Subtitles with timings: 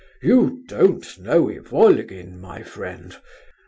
[0.23, 3.15] You don't know Ivolgin, my friend.